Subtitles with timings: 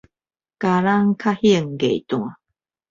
[0.03, 0.05] 擔籠
[1.15, 2.37] 較興藝旦